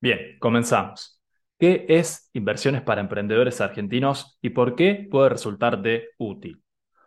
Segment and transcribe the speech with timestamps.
[0.00, 1.20] Bien, comenzamos.
[1.58, 6.62] ¿Qué es Inversiones para Emprendedores Argentinos y por qué puede resultarte útil?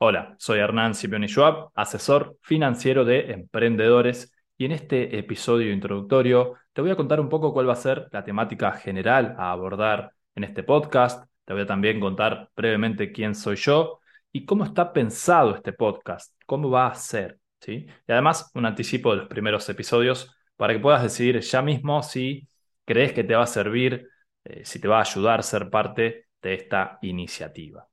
[0.00, 6.82] Hola, soy Hernán Scipioni Schwab, asesor financiero de emprendedores y en este episodio introductorio te
[6.82, 10.44] voy a contar un poco cuál va a ser la temática general a abordar en
[10.44, 11.26] este podcast.
[11.46, 16.34] Te voy a también contar brevemente quién soy yo y cómo está pensado este podcast,
[16.44, 17.38] cómo va a ser.
[17.60, 17.86] ¿sí?
[18.06, 22.46] Y además un anticipo de los primeros episodios para que puedas decidir ya mismo si
[22.84, 24.08] crees que te va a servir,
[24.44, 27.88] eh, si te va a ayudar a ser parte de esta iniciativa.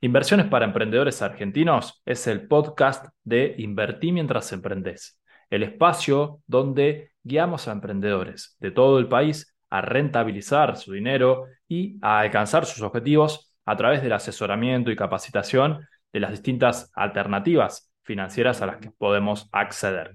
[0.00, 5.20] Inversiones para Emprendedores Argentinos es el podcast de Invertí mientras emprendes,
[5.50, 11.98] el espacio donde guiamos a emprendedores de todo el país a rentabilizar su dinero y
[12.02, 18.60] a alcanzar sus objetivos a través del asesoramiento y capacitación de las distintas alternativas financieras
[18.62, 20.14] a las que podemos acceder.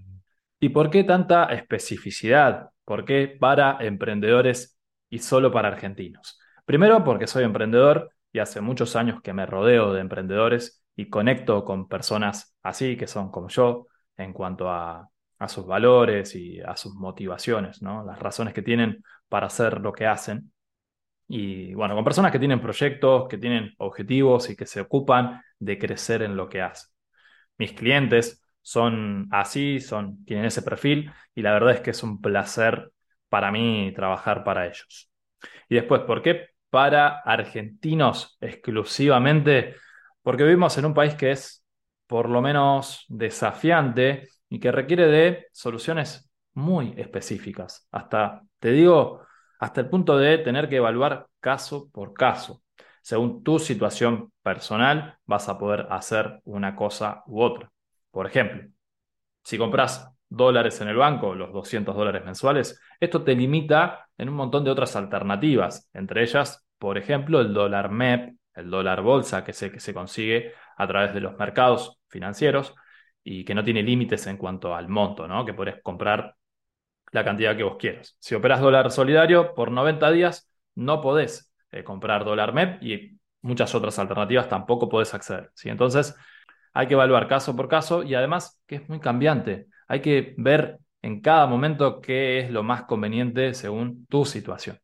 [0.60, 4.80] ¿Y por qué tanta especificidad ¿Por qué para emprendedores
[5.12, 6.40] y solo para argentinos?
[6.66, 11.64] Primero porque soy emprendedor y hace muchos años que me rodeo de emprendedores y conecto
[11.66, 13.86] con personas así, que son como yo,
[14.18, 15.08] en cuanto a,
[15.48, 18.04] sus valores y a sus motivaciones, ¿no?
[18.04, 20.52] las razones que tienen para hacer lo que hacen.
[21.28, 25.78] Y bueno, con personas que tienen proyectos, que tienen objetivos y que se ocupan de
[25.78, 26.90] crecer en lo que hacen.
[27.60, 32.22] Mis clientes son así, son, tienen ese perfil y la verdad es que es un
[32.22, 32.92] placer
[33.28, 35.12] para mí trabajar para ellos.
[35.68, 39.76] Y después, ¿por qué para argentinos exclusivamente?
[40.22, 41.66] Porque vivimos en un país que es
[42.06, 47.88] por lo menos desafiante y que requiere de soluciones muy específicas.
[47.92, 49.22] Hasta, te digo,
[49.60, 52.62] hasta el punto de tener que evaluar caso por caso.
[53.02, 57.72] Según tu situación personal, vas a poder hacer una cosa u otra.
[58.12, 58.70] Por ejemplo,
[59.44, 64.36] si compras dólares en el banco, los 200 dólares mensuales, esto te limita en un
[64.36, 69.54] montón de otras alternativas, entre ellas, por ejemplo, el dólar MEP, el dólar bolsa, que
[69.54, 72.76] que se consigue a través de los mercados financieros
[73.24, 75.46] y que no tiene límites en cuanto al monto, ¿no?
[75.46, 76.36] que podés comprar
[77.12, 78.16] la cantidad que vos quieras.
[78.20, 83.74] Si operas dólar solidario por 90 días, no podés eh, comprar dólar MEP y muchas
[83.76, 85.52] otras alternativas tampoco podés acceder.
[85.54, 85.70] ¿sí?
[85.70, 86.16] Entonces,
[86.74, 89.68] hay que evaluar caso por caso y además que es muy cambiante.
[89.88, 94.78] Hay que ver en cada momento qué es lo más conveniente según tu situación.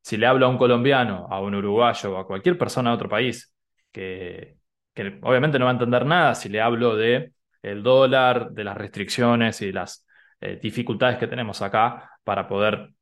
[0.00, 3.08] Si le hablo a un colombiano, a un uruguayo o a cualquier persona de otro
[3.08, 3.54] país
[3.92, 4.56] que,
[5.22, 7.32] obviamente no va a entender nada si le hablo de
[7.62, 10.06] el dólar, de las restricciones y las
[10.40, 12.92] eh, dificultades que tenemos acá para poder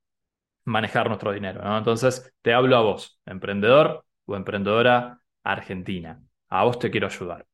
[0.65, 1.61] manejar nuestro dinero.
[1.79, 6.23] Entonces, te hablo a vos, emprendedor o emprendedora argentina.
[6.49, 7.50] A vos te quiero ayudar.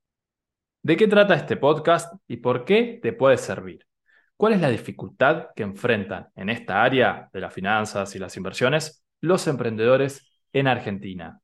[0.87, 3.85] ¿De qué trata este podcast y por qué te puede servir?
[4.37, 9.05] ¿Cuál es la dificultad que enfrentan en esta área de las finanzas y las inversiones
[9.21, 11.41] los emprendedores en Argentina?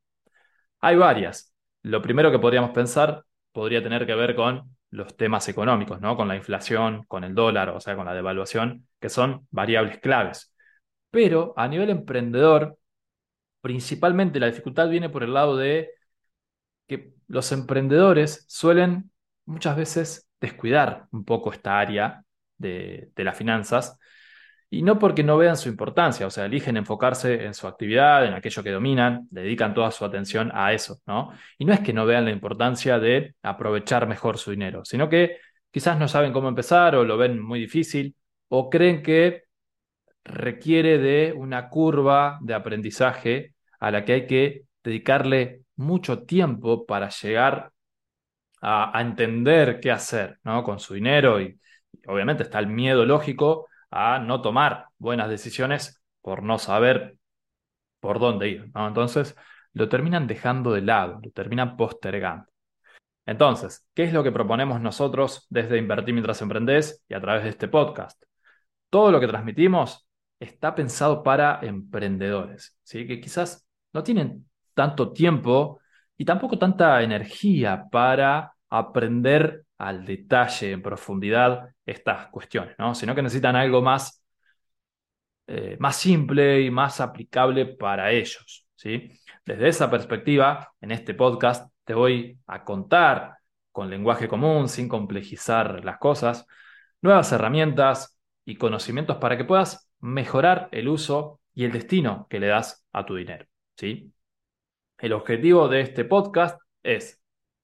[0.81, 1.53] Hay varias.
[1.83, 6.17] Lo primero que podríamos pensar podría tener que ver con los temas económicos, ¿no?
[6.17, 10.55] Con la inflación, con el dólar, o sea, con la devaluación, que son variables claves.
[11.11, 12.79] Pero a nivel emprendedor,
[13.61, 15.91] principalmente la dificultad viene por el lado de
[16.87, 19.12] que los emprendedores suelen
[19.47, 22.25] muchas veces descuidar un poco esta área
[22.59, 23.99] de, las finanzas
[24.71, 28.33] y no porque no vean su importancia, o sea, eligen enfocarse en su actividad, en
[28.33, 31.33] aquello que dominan, dedican toda su atención a eso, ¿no?
[31.59, 35.39] Y no es que no vean la importancia de aprovechar mejor su dinero, sino que
[35.71, 38.17] quizás no saben cómo empezar o lo ven muy difícil
[38.49, 39.45] o creen que
[40.25, 47.09] requiere de una curva de aprendizaje a la que hay que dedicarle mucho tiempo para
[47.11, 47.73] llegar
[48.63, 50.63] a, entender qué hacer ¿no?
[50.63, 51.59] con su dinero y,
[52.07, 57.17] obviamente está el miedo lógico a no tomar buenas decisiones por no saber
[58.01, 58.71] por dónde ir.
[58.75, 59.37] Entonces
[59.75, 62.47] lo terminan dejando de lado, lo terminan postergando.
[63.27, 67.51] Entonces, ¿qué es lo que proponemos nosotros desde Invertir mientras emprendés y a través de
[67.51, 68.23] este podcast?
[68.91, 70.09] Todo lo que transmitimos
[70.41, 73.07] está pensado para emprendedores, ¿sí?
[73.07, 75.81] que quizás no tienen tanto tiempo
[76.17, 82.95] y tampoco tanta energía para aprender al detalle, en profundidad, estas cuestiones, ¿no?
[82.95, 84.25] sino que necesitan algo más,
[85.47, 88.67] eh, más simple y más aplicable para ellos.
[88.75, 89.11] ¿sí?
[89.45, 93.37] Desde esa perspectiva, en este podcast te voy a contar
[93.73, 96.47] con lenguaje común, sin complejizar las cosas,
[97.03, 102.47] nuevas herramientas y conocimientos para que puedas mejorar el uso y el destino que le
[102.47, 103.47] das a tu dinero.
[103.77, 104.13] ¿sí?
[104.97, 107.22] El objetivo de este podcast es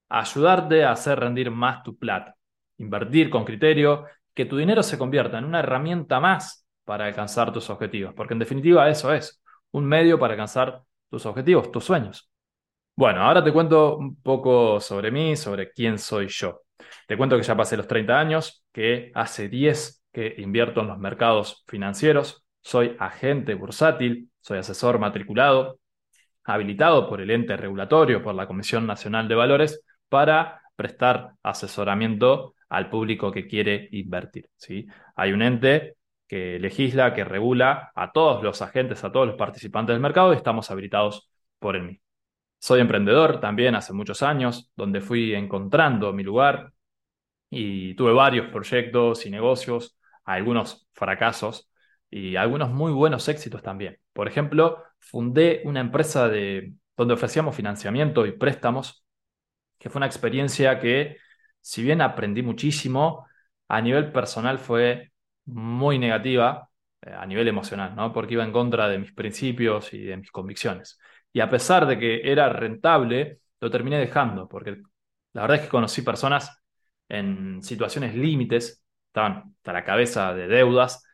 [0.09, 2.37] ayudarte a hacer rendir más tu plata,
[2.79, 7.69] invertir con criterio, que tu dinero se convierta en una herramienta más para alcanzar tus
[7.71, 12.31] objetivos, porque en definitiva eso es, un medio para alcanzar tus objetivos, tus sueños.
[12.97, 16.63] Bueno, ahora te cuento un poco sobre mí, sobre quién soy yo.
[17.07, 20.99] Te cuento que ya pasé los 30 años, que hace 10 que invierto en los
[20.99, 25.79] mercados financieros, soy agente bursátil, soy asesor matriculado,
[26.45, 32.91] habilitado por el ente regulatorio, por la Comisión Nacional de Valores, para prestar asesoramiento al
[32.91, 34.49] público que quiere invertir.
[34.57, 34.87] ¿sí?
[35.17, 35.97] Hay un ente
[36.27, 40.37] que legisla, que regula a todos los agentes, a todos los participantes del mercado y
[40.37, 42.03] estamos habilitados por el mismo.
[42.61, 46.73] Soy emprendedor también hace muchos años, donde fui encontrando mi lugar
[47.51, 51.71] y tuve varios proyectos y negocios, algunos fracasos
[52.11, 53.99] y algunos muy buenos éxitos también.
[54.13, 59.05] Por ejemplo, fundé una empresa de, donde ofrecíamos financiamiento y préstamos,
[59.79, 61.17] que fue una experiencia que,
[61.61, 63.27] si bien aprendí muchísimo,
[63.69, 65.13] a nivel personal fue
[65.47, 66.69] muy negativa,
[67.03, 68.13] eh, a nivel emocional, ¿no?
[68.13, 70.99] porque iba en contra de mis principios y de mis convicciones.
[71.33, 74.83] Y a pesar de que era rentable, lo terminé dejando, porque
[75.33, 76.63] la verdad es que conocí personas
[77.09, 81.05] en situaciones límites, estaban hasta la cabeza de deudas,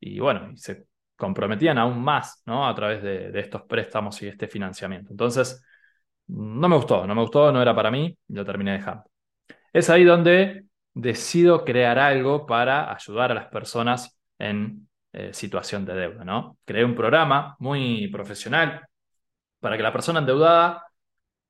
[0.00, 0.86] y bueno, se
[1.16, 2.68] comprometían aún más, ¿no?
[2.68, 5.10] A través de, de, estos préstamos y este financiamiento.
[5.12, 5.64] Entonces,
[6.28, 9.04] no me gustó, no me gustó, no era para mí, lo terminé dejando.
[9.72, 15.94] Es ahí donde decido crear algo para ayudar a las personas en eh, situación de
[15.94, 16.58] deuda, ¿no?
[16.64, 18.86] Creé un programa muy profesional
[19.60, 20.84] para que la persona endeudada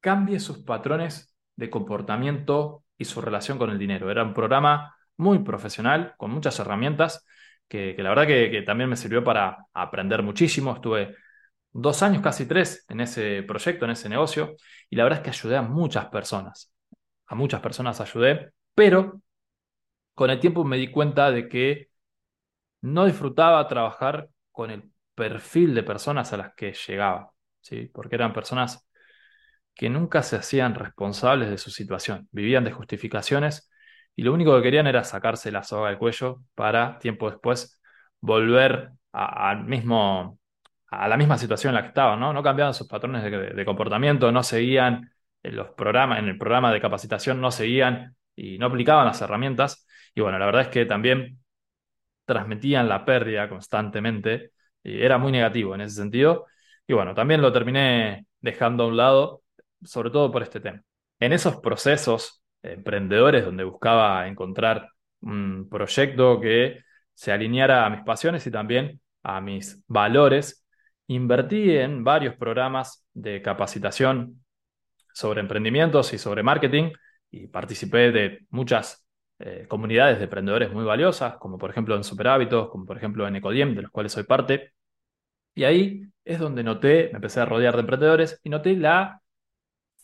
[0.01, 4.11] cambie sus patrones de comportamiento y su relación con el dinero.
[4.11, 7.27] Era un programa muy profesional, con muchas herramientas,
[7.69, 10.75] que, la verdad que, también me sirvió para aprender muchísimo.
[10.75, 11.17] Estuve
[11.81, 14.57] dos años, casi tres, en ese proyecto, en ese negocio,
[14.91, 16.73] y la verdad es que ayudé a muchas personas.
[17.27, 19.21] A muchas personas ayudé, pero
[20.15, 21.91] con el tiempo me di cuenta de que
[22.83, 27.33] no disfrutaba trabajar con el perfil de personas a las que llegaba.
[27.93, 28.89] Porque eran personas
[29.75, 33.71] que nunca se hacían responsables de su situación, vivían de justificaciones
[34.15, 37.81] y lo único que querían era sacarse la soga del cuello para tiempo después
[38.21, 40.39] volver al mismo,
[40.99, 42.33] a la misma situación en la que estaban, ¿no?
[42.33, 45.13] No cambiaban sus patrones de, comportamiento, no seguían
[45.43, 49.87] en los programas, en el programa de capacitación, no seguían y no aplicaban las herramientas.
[50.15, 51.39] Y bueno, la verdad es que también
[52.25, 54.53] transmitían la pérdida constantemente
[54.83, 56.47] y era muy negativo en ese sentido.
[56.87, 59.43] Y bueno, también lo terminé dejando a un lado,
[59.85, 60.83] sobre todo por este tema.
[61.21, 64.89] En esos procesos emprendedores donde buscaba encontrar
[65.21, 66.81] un proyecto que
[67.15, 70.66] se alineara a mis pasiones y también a mis valores,
[71.09, 74.45] invertí en varios programas de capacitación
[75.13, 76.93] sobre emprendimientos y sobre marketing
[77.31, 79.07] y participé de muchas
[79.39, 83.37] eh, comunidades de emprendedores muy valiosas, como por ejemplo en Superhábitos, como por ejemplo en
[83.37, 84.73] Ecodiem, de los cuales soy parte.
[85.55, 89.23] Y ahí es donde noté, me empecé a rodear de emprendedores y noté la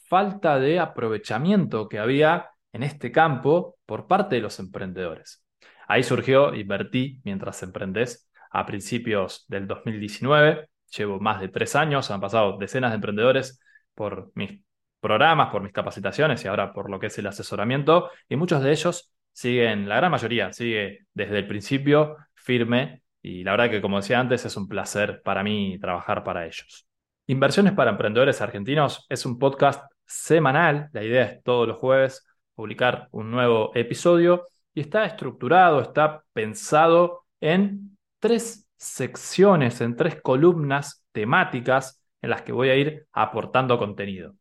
[0.09, 5.45] falta de aprovechamiento que había en este campo por parte de los emprendedores.
[5.89, 10.69] Ahí surgió Invertí mientras emprendés a principios del 2019.
[10.97, 13.61] Llevo más de tres años, han pasado decenas de emprendedores
[13.95, 14.61] por mis
[15.01, 18.11] programas, por mis capacitaciones y ahora por lo que es el asesoramiento.
[18.29, 23.53] Y muchos de ellos siguen, la gran mayoría sigue desde el principio firme y la
[23.53, 26.87] verdad que como decía antes es un placer para mí trabajar para ellos.
[27.27, 33.09] Inversiones para Emprendedores Argentinos es un podcast semanal, la idea es todos los jueves publicar
[33.13, 42.03] un nuevo episodio y está estructurado, está pensado en tres secciones, en tres columnas temáticas
[42.21, 44.35] en las que voy a ir aportando contenido.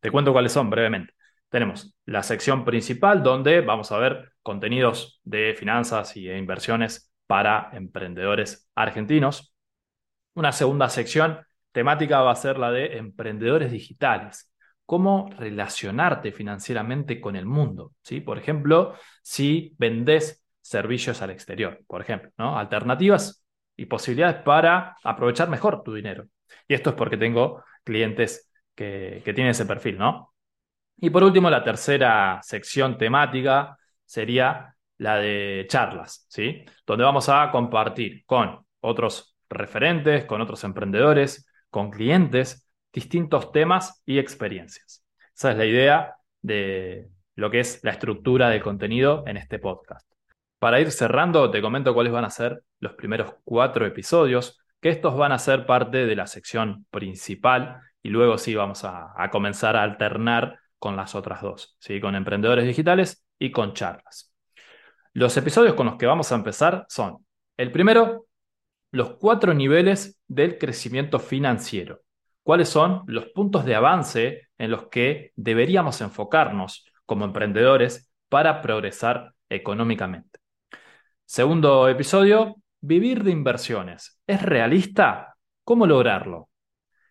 [0.00, 1.14] Te cuento cuáles son brevemente.
[1.48, 8.68] Tenemos la sección principal donde vamos a ver contenidos de finanzas y inversiones para emprendedores
[8.74, 9.54] argentinos.
[10.34, 11.38] Una segunda sección
[11.72, 14.52] temática va a ser la de emprendedores digitales
[14.84, 17.92] cómo relacionarte financieramente con el mundo.
[18.02, 18.20] ¿sí?
[18.20, 22.56] Por ejemplo, si vendes servicios al exterior, por ejemplo, ¿no?
[22.56, 23.45] alternativas
[23.76, 26.26] y posibilidades para aprovechar mejor tu dinero.
[26.68, 30.34] Y esto es porque tengo clientes que, tienen ese perfil, ¿no?
[30.98, 36.64] Y por último, la tercera sección temática sería la de charlas, ¿sí?
[36.86, 44.18] Donde vamos a compartir con otros referentes, con otros emprendedores, con clientes distintos temas y
[44.18, 45.04] experiencias.
[45.34, 50.10] Esa es la idea de lo que es la estructura del contenido en este podcast.
[50.58, 55.16] Para ir cerrando, te comento cuáles van a ser los primeros cuatro episodios, que estos
[55.16, 59.82] van a ser parte de la sección principal y luego sí vamos a, comenzar a
[59.82, 62.00] alternar con las otras dos, ¿sí?
[62.00, 64.32] con emprendedores digitales y con charlas.
[65.12, 68.26] Los episodios con los que vamos a empezar son, el primero,
[68.92, 72.02] los cuatro niveles del crecimiento financiero.
[72.42, 79.34] ¿Cuáles son los puntos de avance en los que deberíamos enfocarnos como emprendedores para progresar
[79.48, 80.38] económicamente?
[81.24, 84.20] Segundo episodio, vivir de inversiones.
[84.26, 85.36] ¿Es realista?
[85.64, 86.50] ¿Cómo lograrlo?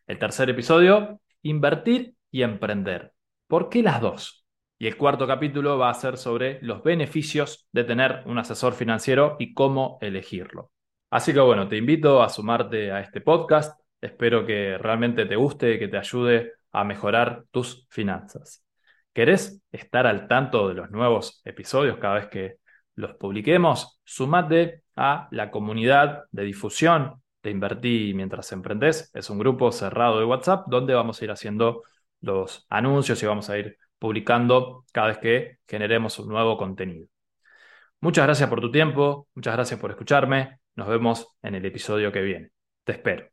[0.08, 3.12] El tercer episodio, invertir y emprender.
[3.48, 4.46] ¿Por qué las dos?
[4.78, 9.36] Y el cuarto capítulo va a ser sobre los beneficios de tener un asesor financiero
[9.38, 10.72] y cómo elegirlo.
[11.10, 13.78] Así que bueno, te invito a sumarte a este podcast.
[14.00, 18.66] Espero que realmente te guste, que te ayude a mejorar tus finanzas.
[19.14, 22.58] ¿Querés estar al tanto de los nuevos episodios cada vez que
[22.96, 24.00] los publiquemos?
[24.04, 29.12] Sumate a la comunidad de difusión de Invertí mientras emprendés.
[29.14, 31.84] Es un grupo cerrado de WhatsApp donde vamos a ir haciendo
[32.22, 37.08] los anuncios y vamos a ir publicando cada vez que generemos un nuevo contenido.
[38.02, 40.60] Muchas gracias por tu tiempo, muchas gracias por escucharme.
[40.76, 42.52] Nos vemos en el episodio que viene.
[42.84, 43.26] Te espero.